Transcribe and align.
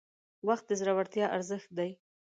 •وخت 0.47 0.63
د 0.67 0.71
زړورتیا 0.79 1.25
ارزښت 1.37 1.69
دی. 1.77 1.91